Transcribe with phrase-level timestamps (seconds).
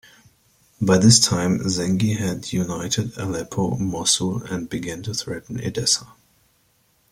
[0.81, 6.07] By this time, Zengi had united Aleppo and Mosul and began to threaten Edessa.